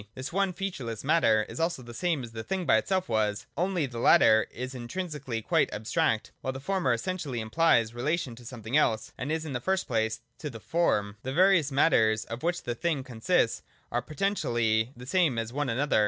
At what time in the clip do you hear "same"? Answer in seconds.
1.93-2.23, 15.05-15.37